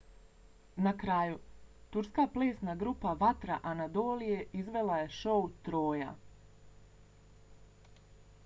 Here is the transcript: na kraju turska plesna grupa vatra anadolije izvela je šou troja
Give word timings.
na 0.85 0.91
kraju 1.01 1.35
turska 1.95 2.25
plesna 2.37 2.75
grupa 2.83 3.11
vatra 3.19 3.59
anadolije 3.73 4.39
izvela 4.63 4.97
je 5.01 5.09
šou 5.17 5.39
troja 5.69 6.15